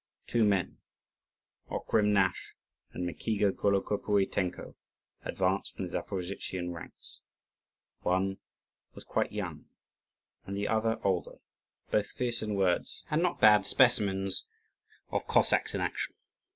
Two 0.25 0.43
men 0.43 0.79
Okhrim 1.69 2.11
Nasch 2.11 2.55
and 2.91 3.05
Mikiga 3.07 3.51
Golokopuitenko 3.51 4.73
advanced 5.21 5.75
from 5.75 5.85
the 5.87 5.91
Zaporozhian 5.93 6.73
ranks. 6.73 7.19
One 7.99 8.39
was 8.95 9.03
quite 9.03 9.31
young, 9.31 9.65
the 10.47 10.67
other 10.67 10.99
older; 11.03 11.37
both 11.91 12.13
fierce 12.13 12.41
in 12.41 12.55
words, 12.55 13.03
and 13.11 13.21
not 13.21 13.39
bad 13.39 13.67
specimens 13.67 14.43
of 15.11 15.27
Cossacks 15.27 15.75
in 15.75 15.81
action. 15.81 16.15